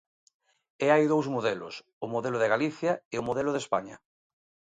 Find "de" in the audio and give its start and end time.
2.39-2.51, 3.53-3.61